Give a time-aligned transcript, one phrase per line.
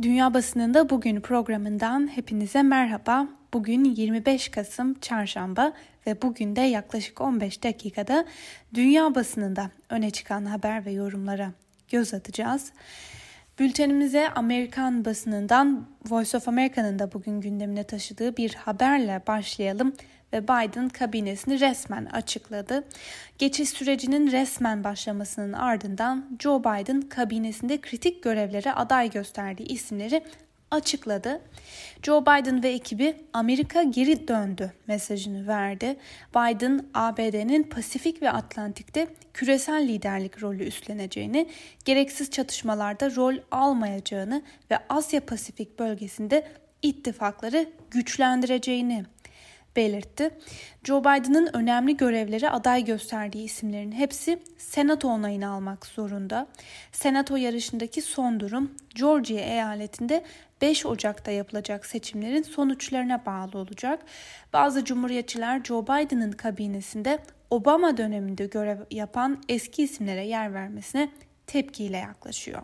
[0.00, 3.28] Dünya Basınında Bugün programından hepinize merhaba.
[3.54, 5.72] Bugün 25 Kasım Çarşamba
[6.06, 8.24] ve bugün de yaklaşık 15 dakikada
[8.74, 11.52] dünya basınında öne çıkan haber ve yorumlara
[11.88, 12.72] göz atacağız.
[13.58, 19.92] Bültenimize Amerikan basınından Voice of America'nın da bugün gündemine taşıdığı bir haberle başlayalım
[20.32, 22.84] ve Biden kabinesini resmen açıkladı.
[23.38, 30.22] Geçiş sürecinin resmen başlamasının ardından Joe Biden kabinesinde kritik görevlere aday gösterdiği isimleri
[30.72, 31.40] açıkladı.
[32.02, 35.96] Joe Biden ve ekibi Amerika geri döndü mesajını verdi.
[36.30, 41.48] Biden ABD'nin Pasifik ve Atlantik'te küresel liderlik rolü üstleneceğini,
[41.84, 46.46] gereksiz çatışmalarda rol almayacağını ve Asya Pasifik bölgesinde
[46.82, 49.04] ittifakları güçlendireceğini
[49.76, 50.30] belirtti.
[50.84, 56.46] Joe Biden'ın önemli görevlere aday gösterdiği isimlerin hepsi Senato onayını almak zorunda.
[56.92, 60.24] Senato yarışındaki son durum Georgia eyaletinde
[60.62, 64.00] 5 Ocak'ta yapılacak seçimlerin sonuçlarına bağlı olacak.
[64.52, 67.18] Bazı cumhuriyetçiler Joe Biden'ın kabinesinde
[67.50, 71.08] Obama döneminde görev yapan eski isimlere yer vermesine
[71.46, 72.62] tepkiyle yaklaşıyor.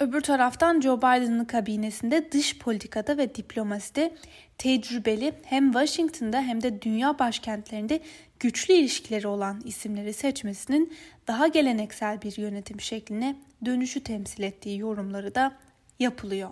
[0.00, 4.14] Öbür taraftan Joe Biden'ın kabinesinde dış politikada ve diplomaside
[4.58, 8.00] tecrübeli hem Washington'da hem de dünya başkentlerinde
[8.40, 10.92] güçlü ilişkileri olan isimleri seçmesinin
[11.26, 15.56] daha geleneksel bir yönetim şekline dönüşü temsil ettiği yorumları da
[15.98, 16.50] yapılıyor.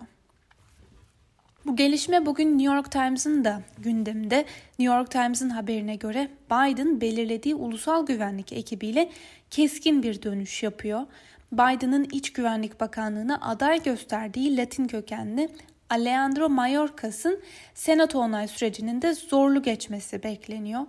[1.66, 4.36] Bu gelişme bugün New York Times'ın da gündeminde.
[4.78, 9.10] New York Times'ın haberine göre Biden belirlediği ulusal güvenlik ekibiyle
[9.50, 11.02] keskin bir dönüş yapıyor.
[11.52, 15.48] Biden'ın İç Güvenlik Bakanlığı'na aday gösterdiği Latin kökenli
[15.90, 17.40] Alejandro Mayorkas'ın
[17.74, 20.86] senato onay sürecinin de zorlu geçmesi bekleniyor.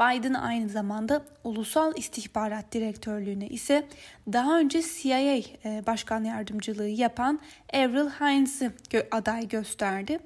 [0.00, 3.86] Biden aynı zamanda Ulusal İstihbarat Direktörlüğüne ise
[4.32, 7.40] daha önce CIA e, Başkan Yardımcılığı yapan
[7.74, 8.62] Avril Haines
[9.10, 10.18] aday gösterdi.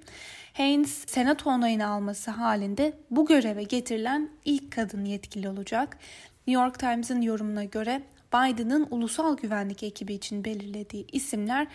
[0.52, 5.98] Haynes senato onayını alması halinde bu göreve getirilen ilk kadın yetkili olacak.
[6.46, 8.02] New York Times'ın yorumuna göre
[8.34, 11.66] Biden'ın ulusal güvenlik ekibi için belirlediği isimler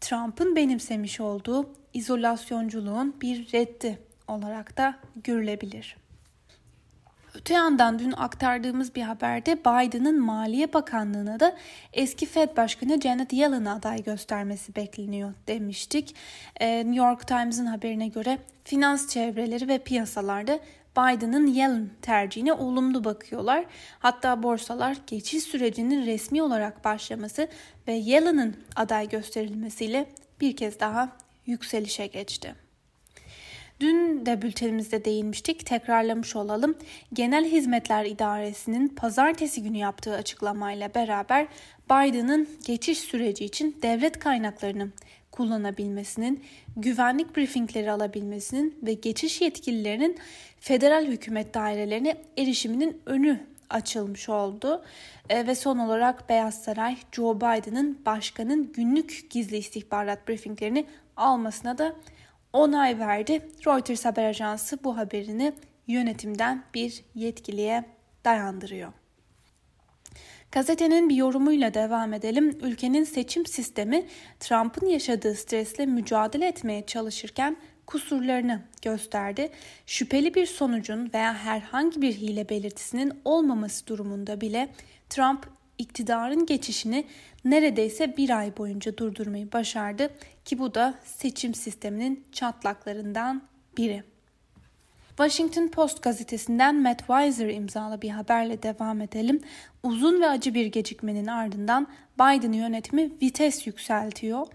[0.00, 3.98] Trump'ın benimsemiş olduğu izolasyonculuğun bir reddi
[4.28, 4.94] olarak da
[5.24, 5.96] görülebilir.
[7.34, 11.56] Öte yandan dün aktardığımız bir haberde Biden'ın Maliye Bakanlığı'na da
[11.92, 16.14] eski Fed Başkanı Janet Yellen'a aday göstermesi bekleniyor demiştik.
[16.60, 20.58] Ee, New York Times'ın haberine göre finans çevreleri ve piyasalarda
[20.96, 23.64] Biden'ın Yellen tercihine olumlu bakıyorlar.
[23.98, 27.48] Hatta borsalar geçiş sürecinin resmi olarak başlaması
[27.88, 30.06] ve Yellen'ın aday gösterilmesiyle
[30.40, 31.16] bir kez daha
[31.46, 32.54] yükselişe geçti.
[33.80, 36.74] Dün de bültenimizde değinmiştik, tekrarlamış olalım.
[37.12, 41.46] Genel Hizmetler İdaresi'nin pazartesi günü yaptığı açıklamayla beraber
[41.90, 44.88] Biden'ın geçiş süreci için devlet kaynaklarını
[45.34, 46.44] kullanabilmesinin,
[46.76, 50.18] güvenlik briefingleri alabilmesinin ve geçiş yetkililerinin
[50.60, 53.40] federal hükümet dairelerine erişiminin önü
[53.70, 54.84] açılmış oldu.
[55.28, 60.86] E, ve son olarak Beyaz Saray Joe Biden'ın başkanın günlük gizli istihbarat briefinglerini
[61.16, 61.96] almasına da
[62.52, 63.48] onay verdi.
[63.66, 65.52] Reuters haber ajansı bu haberini
[65.86, 67.84] yönetimden bir yetkiliye
[68.24, 69.03] dayandırıyor.
[70.54, 72.58] Gazetenin bir yorumuyla devam edelim.
[72.62, 74.06] Ülkenin seçim sistemi
[74.40, 77.56] Trump'ın yaşadığı stresle mücadele etmeye çalışırken
[77.86, 79.50] kusurlarını gösterdi.
[79.86, 84.68] Şüpheli bir sonucun veya herhangi bir hile belirtisinin olmaması durumunda bile
[85.10, 85.46] Trump
[85.78, 87.04] iktidarın geçişini
[87.44, 90.10] neredeyse bir ay boyunca durdurmayı başardı
[90.44, 93.42] ki bu da seçim sisteminin çatlaklarından
[93.78, 94.13] biri.
[95.16, 99.40] Washington Post gazetesinden Matt Weiser imzalı bir haberle devam edelim.
[99.82, 104.46] Uzun ve acı bir gecikmenin ardından Biden yönetimi vites yükseltiyor.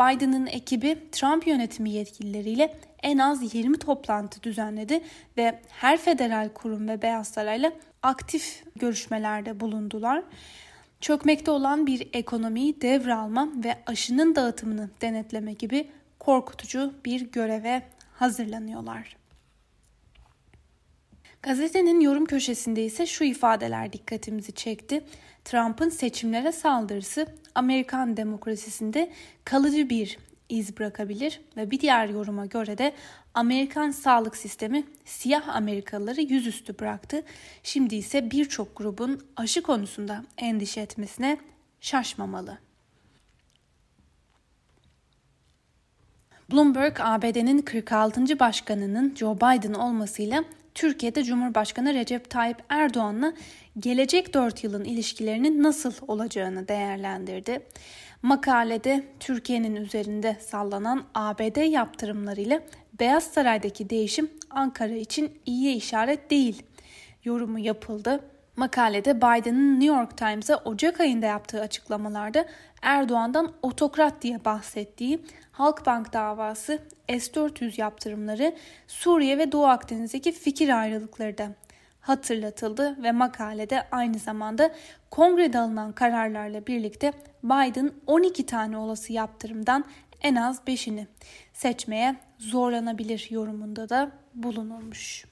[0.00, 5.00] Biden'ın ekibi Trump yönetimi yetkilileriyle en az 20 toplantı düzenledi
[5.36, 7.72] ve her federal kurum ve Beyaz Saray'la
[8.02, 10.22] aktif görüşmelerde bulundular.
[11.00, 17.82] Çökmekte olan bir ekonomiyi devralma ve aşının dağıtımını denetleme gibi korkutucu bir göreve
[18.14, 19.19] hazırlanıyorlar.
[21.42, 25.04] Gazetenin yorum köşesinde ise şu ifadeler dikkatimizi çekti.
[25.44, 29.10] Trump'ın seçimlere saldırısı Amerikan demokrasisinde
[29.44, 32.92] kalıcı bir iz bırakabilir ve bir diğer yoruma göre de
[33.34, 37.22] Amerikan sağlık sistemi siyah Amerikalıları yüzüstü bıraktı.
[37.62, 41.38] Şimdi ise birçok grubun aşı konusunda endişe etmesine
[41.80, 42.58] şaşmamalı.
[46.52, 48.38] Bloomberg, ABD'nin 46.
[48.38, 50.44] başkanının Joe Biden olmasıyla
[50.80, 53.32] Türkiye'de Cumhurbaşkanı Recep Tayyip Erdoğan'la
[53.78, 57.60] gelecek 4 yılın ilişkilerinin nasıl olacağını değerlendirdi.
[58.22, 62.60] Makalede Türkiye'nin üzerinde sallanan ABD yaptırımlarıyla
[63.00, 66.62] Beyaz Saray'daki değişim Ankara için iyiye işaret değil
[67.24, 68.24] yorumu yapıldı.
[68.56, 72.46] Makalede Biden'ın New York Times'a Ocak ayında yaptığı açıklamalarda
[72.82, 75.20] Erdoğan'dan otokrat diye bahsettiği
[75.52, 78.56] Halkbank davası, S-400 yaptırımları,
[78.86, 81.48] Suriye ve Doğu Akdeniz'deki fikir ayrılıkları da
[82.00, 84.70] hatırlatıldı ve makalede aynı zamanda
[85.10, 87.12] kongrede alınan kararlarla birlikte
[87.44, 89.84] Biden 12 tane olası yaptırımdan
[90.22, 91.06] en az 5'ini
[91.52, 95.24] seçmeye zorlanabilir yorumunda da bulunulmuş.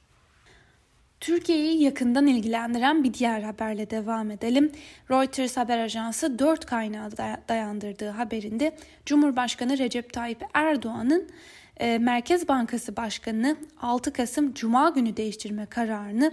[1.21, 4.73] Türkiye'yi yakından ilgilendiren bir diğer haberle devam edelim.
[5.11, 7.11] Reuters haber ajansı dört kaynağı
[7.49, 8.77] dayandırdığı haberinde
[9.07, 11.29] Cumhurbaşkanı Recep Tayyip Erdoğan'ın
[11.77, 16.33] e, Merkez Bankası Başkanı'nı 6 Kasım Cuma günü değiştirme kararını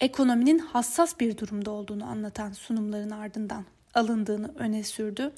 [0.00, 5.32] ekonominin hassas bir durumda olduğunu anlatan sunumların ardından alındığını öne sürdü.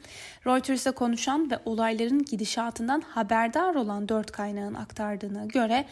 [0.47, 5.85] Reuters'a konuşan ve olayların gidişatından haberdar olan dört kaynağın aktardığına göre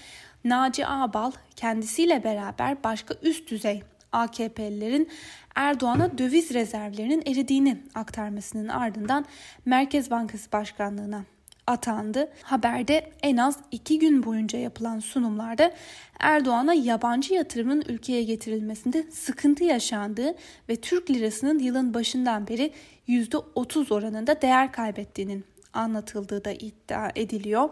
[0.45, 3.83] Naci Ağbal kendisiyle beraber başka üst düzey
[4.13, 5.09] AKP'lilerin
[5.55, 9.25] Erdoğan'a döviz rezervlerinin eridiğini aktarmasının ardından
[9.65, 11.25] Merkez Bankası Başkanlığı'na
[11.69, 12.29] atandı.
[12.43, 15.73] Haberde en az iki gün boyunca yapılan sunumlarda
[16.19, 20.35] Erdoğan'a yabancı yatırımın ülkeye getirilmesinde sıkıntı yaşandığı
[20.69, 22.73] ve Türk lirasının yılın başından beri
[23.09, 27.71] %30 oranında değer kaybettiğinin anlatıldığı da iddia ediliyor.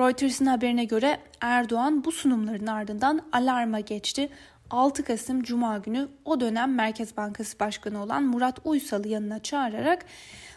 [0.00, 4.28] Reuters'ın haberine göre Erdoğan bu sunumların ardından alarma geçti.
[4.74, 10.04] 6 Kasım Cuma günü o dönem Merkez Bankası Başkanı olan Murat Uysal'ı yanına çağırarak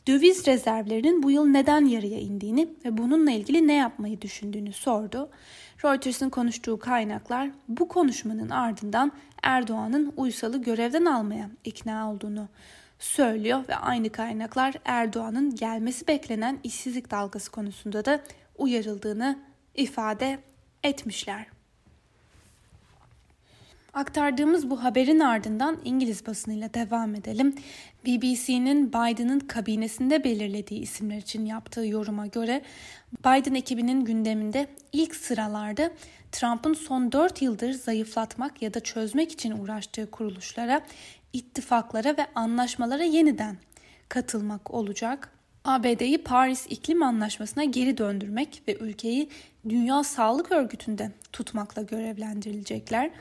[0.07, 5.29] döviz rezervlerinin bu yıl neden yarıya indiğini ve bununla ilgili ne yapmayı düşündüğünü sordu.
[5.83, 9.11] Reuters'ın konuştuğu kaynaklar bu konuşmanın ardından
[9.43, 12.47] Erdoğan'ın Uysal'ı görevden almaya ikna olduğunu
[12.99, 18.19] söylüyor ve aynı kaynaklar Erdoğan'ın gelmesi beklenen işsizlik dalgası konusunda da
[18.57, 19.39] uyarıldığını
[19.75, 20.39] ifade
[20.83, 21.56] etmişler.
[23.93, 27.55] Aktardığımız bu haberin ardından İngiliz basınıyla devam edelim.
[28.05, 32.61] BBC'nin Biden'ın kabinesinde belirlediği isimler için yaptığı yoruma göre
[33.19, 35.91] Biden ekibinin gündeminde ilk sıralarda
[36.31, 40.81] Trump'ın son 4 yıldır zayıflatmak ya da çözmek için uğraştığı kuruluşlara,
[41.33, 43.57] ittifaklara ve anlaşmalara yeniden
[44.09, 45.31] katılmak olacak.
[45.65, 49.29] ABD'yi Paris İklim Anlaşması'na geri döndürmek ve ülkeyi
[49.69, 53.11] Dünya Sağlık Örgütü'nde tutmakla görevlendirilecekler.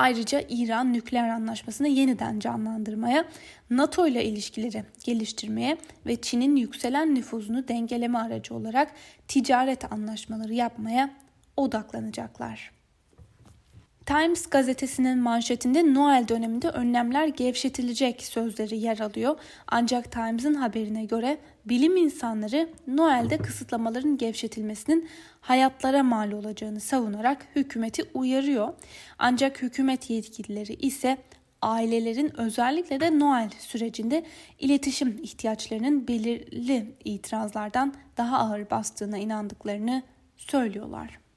[0.00, 3.24] Ayrıca İran nükleer anlaşmasını yeniden canlandırmaya,
[3.70, 8.92] NATO ile ilişkileri geliştirmeye ve Çin'in yükselen nüfuzunu dengeleme aracı olarak
[9.28, 11.10] ticaret anlaşmaları yapmaya
[11.56, 12.79] odaklanacaklar.
[14.10, 19.38] Times gazetesinin manşetinde Noel döneminde önlemler gevşetilecek sözleri yer alıyor.
[19.66, 25.08] Ancak Times'ın haberine göre bilim insanları Noel'de kısıtlamaların gevşetilmesinin
[25.40, 28.72] hayatlara mal olacağını savunarak hükümeti uyarıyor.
[29.18, 31.18] Ancak hükümet yetkilileri ise
[31.62, 34.24] ailelerin özellikle de Noel sürecinde
[34.58, 40.02] iletişim ihtiyaçlarının belirli itirazlardan daha ağır bastığına inandıklarını
[40.36, 41.29] söylüyorlar.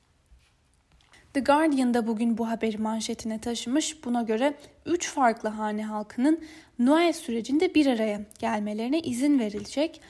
[1.34, 4.06] The Guardian da bugün bu haberi manşetine taşımış.
[4.06, 4.54] Buna göre
[4.86, 6.40] 3 farklı hane halkının
[6.80, 10.02] Noel sürecinde bir araya gelmelerine izin verilecek.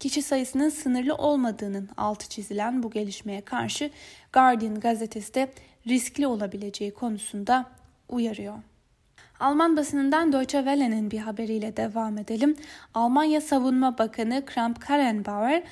[0.00, 3.90] Kişi sayısının sınırlı olmadığının altı çizilen bu gelişmeye karşı
[4.32, 5.52] Guardian gazetesi de
[5.86, 7.66] riskli olabileceği konusunda
[8.08, 8.54] uyarıyor.
[9.40, 12.56] Alman basınından Deutsche Welle'nin bir haberiyle devam edelim.
[12.94, 15.62] Almanya Savunma Bakanı Kramp-Karrenbauer,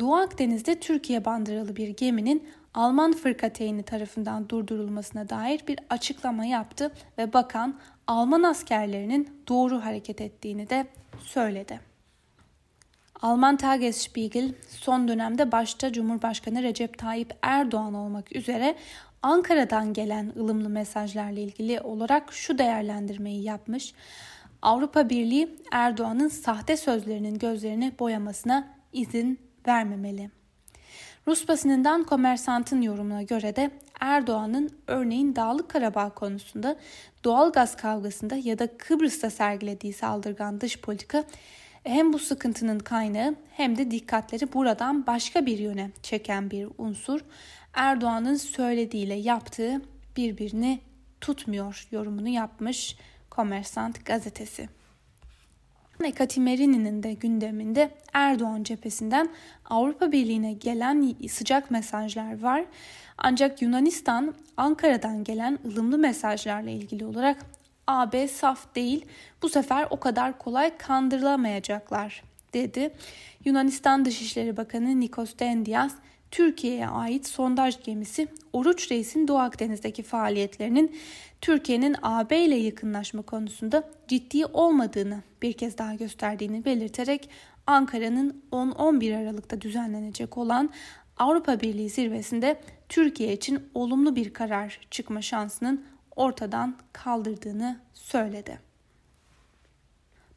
[0.00, 7.32] Doğu Akdeniz'de Türkiye bandıralı bir geminin Alman fırkateyni tarafından durdurulmasına dair bir açıklama yaptı ve
[7.32, 10.86] bakan Alman askerlerinin doğru hareket ettiğini de
[11.18, 11.80] söyledi.
[13.22, 18.76] Alman Tagesspiegel son dönemde başta Cumhurbaşkanı Recep Tayyip Erdoğan olmak üzere
[19.22, 23.94] Ankara'dan gelen ılımlı mesajlarla ilgili olarak şu değerlendirmeyi yapmış.
[24.62, 30.35] Avrupa Birliği Erdoğan'ın sahte sözlerinin gözlerini boyamasına izin vermemeli.
[31.28, 36.76] Rus basınından Komersant'ın yorumuna göre de Erdoğan'ın örneğin Dağlık Karabağ konusunda
[37.24, 41.24] doğal gaz kavgasında ya da Kıbrıs'ta sergilediği saldırgan dış politika
[41.84, 47.20] hem bu sıkıntının kaynağı hem de dikkatleri buradan başka bir yöne çeken bir unsur.
[47.74, 49.82] Erdoğan'ın söylediğiyle yaptığı
[50.16, 50.80] birbirini
[51.20, 52.96] tutmuyor yorumunu yapmış
[53.30, 54.68] Komersant gazetesi.
[56.14, 59.28] Katimerin'in de gündeminde Erdoğan cephesinden
[59.64, 62.64] Avrupa Birliği'ne gelen sıcak mesajlar var.
[63.18, 67.36] Ancak Yunanistan Ankara'dan gelen ılımlı mesajlarla ilgili olarak
[67.86, 69.06] AB saf değil
[69.42, 72.22] bu sefer o kadar kolay kandırılamayacaklar
[72.54, 72.90] dedi.
[73.44, 75.92] Yunanistan Dışişleri Bakanı Nikos Dendias,
[76.30, 80.96] Türkiye'ye ait sondaj gemisi Oruç Reis'in Doğu Akdeniz'deki faaliyetlerinin
[81.40, 87.30] Türkiye'nin AB ile yakınlaşma konusunda ciddi olmadığını bir kez daha gösterdiğini belirterek
[87.66, 90.70] Ankara'nın 10-11 Aralık'ta düzenlenecek olan
[91.18, 95.84] Avrupa Birliği zirvesinde Türkiye için olumlu bir karar çıkma şansının
[96.16, 98.65] ortadan kaldırdığını söyledi.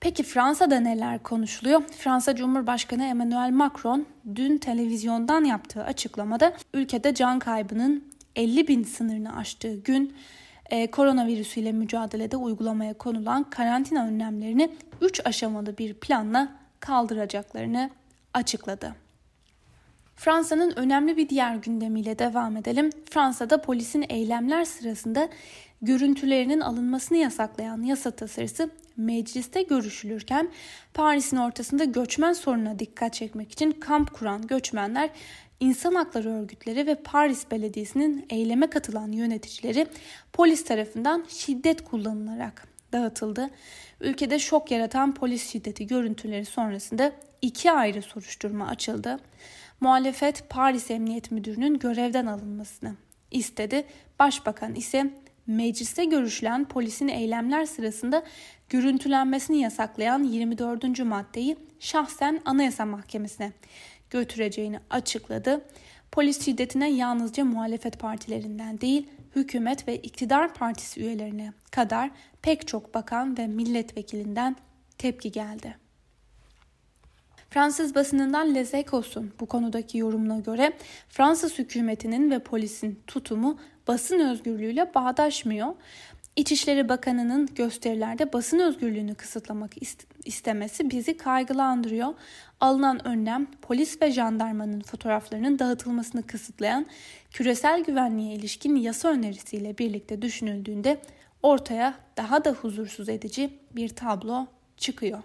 [0.02, 1.82] Peki Fransa'da neler konuşuluyor?
[1.82, 8.04] Fransa Cumhurbaşkanı Emmanuel Macron dün televizyondan yaptığı açıklamada ülkede can kaybının
[8.36, 10.16] 50 bin sınırını aştığı gün
[10.70, 17.90] e, koronavirüsüyle mücadelede uygulamaya konulan karantina önlemlerini 3 aşamalı bir planla kaldıracaklarını
[18.34, 18.96] açıkladı.
[20.16, 22.90] Fransa'nın önemli bir diğer gündemiyle devam edelim.
[23.10, 25.30] Fransa'da polisin eylemler sırasında
[25.82, 30.52] görüntülerinin alınmasını yasaklayan yasa tasarısı mecliste görüşülürken
[30.94, 35.10] Paris'in ortasında göçmen sorununa dikkat çekmek için kamp kuran göçmenler
[35.60, 39.88] insan hakları örgütleri ve Paris Belediyesi'nin eyleme katılan yöneticileri
[40.34, 43.50] polis tarafından şiddet kullanılarak dağıtıldı.
[44.02, 49.20] Ülkede şok yaratan polis şiddeti görüntüleri sonrasında iki ayrı soruşturma açıldı.
[49.80, 52.96] Muhalefet Paris Emniyet Müdürü'nün görevden alınmasını
[53.32, 53.86] istedi.
[54.20, 55.14] Başbakan ise
[55.50, 58.24] mecliste görüşülen polisin eylemler sırasında
[58.70, 61.00] görüntülenmesini yasaklayan 24.
[61.00, 63.52] maddeyi şahsen Anayasa Mahkemesi'ne
[64.10, 65.66] götüreceğini açıkladı.
[66.12, 73.38] Polis şiddetine yalnızca muhalefet partilerinden değil, hükümet ve iktidar partisi üyelerine kadar pek çok bakan
[73.38, 74.56] ve milletvekilinden
[74.98, 75.89] tepki geldi.
[77.50, 80.74] Fransız basınından Les Echos'un bu konudaki yorumuna göre
[81.10, 85.68] Fransız hükümetinin ve polisin tutumu basın özgürlüğüyle bağdaşmıyor.
[86.36, 89.72] İçişleri Bakanı'nın gösterilerde basın özgürlüğünü kısıtlamak
[90.26, 92.14] istemesi bizi kaygılandırıyor.
[92.60, 96.86] Alınan önlem polis ve jandarmanın fotoğraflarının dağıtılmasını kısıtlayan
[97.32, 101.02] küresel güvenliğe ilişkin yasa önerisiyle birlikte düşünüldüğünde
[101.44, 105.20] ortaya daha da huzursuz edici bir tablo çıkıyor.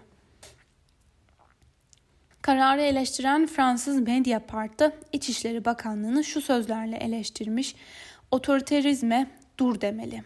[2.45, 4.71] Kararı eleştiren Fransız Mediapart
[5.13, 7.75] İçişleri Bakanlığı'nı şu sözlerle eleştirmiş.
[8.31, 10.23] Otoriterizme dur demeli.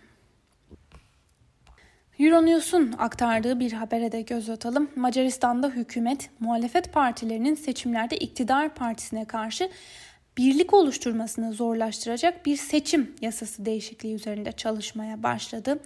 [2.20, 4.90] Euronews'un aktardığı bir habere de göz atalım.
[4.96, 9.70] Macaristan'da hükümet muhalefet partilerinin seçimlerde iktidar partisine karşı
[10.38, 15.80] birlik oluşturmasını zorlaştıracak bir seçim yasası değişikliği üzerinde çalışmaya başladı.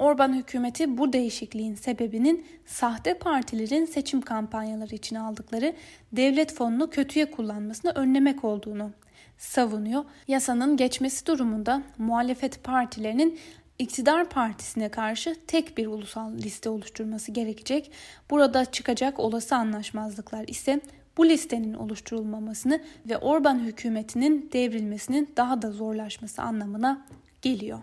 [0.00, 5.74] Orban hükümeti bu değişikliğin sebebinin sahte partilerin seçim kampanyaları için aldıkları
[6.12, 8.90] devlet fonunu kötüye kullanmasını önlemek olduğunu
[9.38, 10.04] savunuyor.
[10.28, 13.38] Yasanın geçmesi durumunda muhalefet partilerinin
[13.78, 17.92] iktidar partisine karşı tek bir ulusal liste oluşturması gerekecek.
[18.30, 20.80] Burada çıkacak olası anlaşmazlıklar ise
[21.16, 27.06] bu listenin oluşturulmamasını ve Orban hükümetinin devrilmesinin daha da zorlaşması anlamına
[27.42, 27.78] geliyor.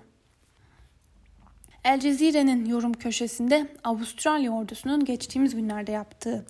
[1.87, 6.45] El Cezire'nin yorum köşesinde Avustralya ordusunun geçtiğimiz günlerde yaptığı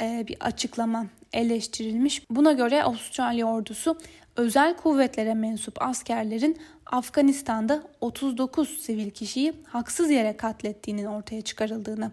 [0.00, 2.22] e, bir açıklama eleştirilmiş.
[2.30, 3.98] Buna göre Avustralya ordusu
[4.36, 12.10] özel kuvvetlere mensup askerlerin Afganistan'da 39 sivil kişiyi haksız yere katlettiğinin ortaya çıkarıldığını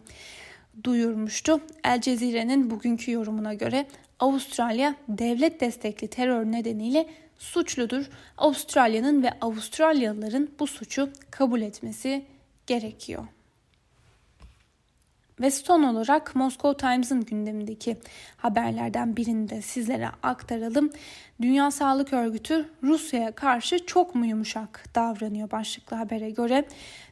[0.84, 1.62] duyurmuştu.
[1.84, 3.88] El Cezire'nin bugünkü yorumuna göre
[4.20, 8.10] Avustralya devlet destekli terör nedeniyle suçludur.
[8.38, 12.26] Avustralya'nın ve Avustralyalıların bu suçu kabul etmesi
[12.70, 13.24] gerekiyor.
[15.42, 17.98] Ve son olarak Moscow Times'ın gündemindeki
[18.38, 20.92] haberlerden birini de sizlere aktaralım.
[21.42, 26.66] Dünya Sağlık Örgütü Rusya'ya karşı çok mu yumuşak davranıyor başlıklı habere göre.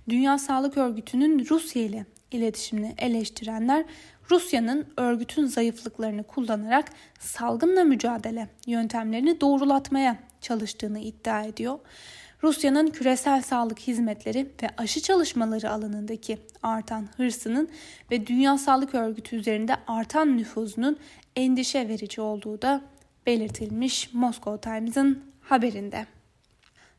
[0.10, 3.86] Dünya Sağlık Örgütü'nün Rusya ile iletişimini eleştirenler
[4.32, 6.86] Rusya'nın örgütün zayıflıklarını kullanarak
[7.20, 11.80] salgınla mücadele yöntemlerini doğrulatmaya çalıştığını iddia ediyor.
[12.44, 17.70] Rusya'nın küresel sağlık hizmetleri ve aşı çalışmaları alanındaki artan hırsının
[18.12, 20.98] ve Dünya Sağlık Örgütü üzerinde artan nüfuzunun
[21.36, 22.82] endişe verici olduğu da
[23.26, 26.06] belirtilmiş Moscow Times'ın haberinde.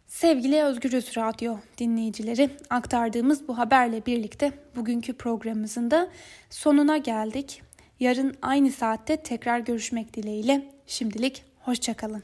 [0.07, 6.09] Sevgili Özgürüz Radyo dinleyicileri aktardığımız bu haberle birlikte bugünkü programımızın da
[6.50, 7.62] sonuna geldik.
[8.00, 12.23] Yarın aynı saatte tekrar görüşmek dileğiyle şimdilik hoşçakalın.